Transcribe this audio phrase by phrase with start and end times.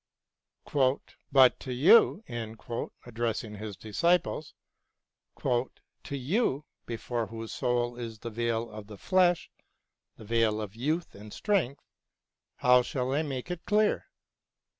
[1.31, 2.23] "But to you,"
[3.05, 4.55] addressing his disciples,"
[5.43, 9.51] to you, before whose soul is the veil of the nesh,
[10.17, 11.83] the veil of youth and strength,
[12.55, 14.07] how shall I make it clear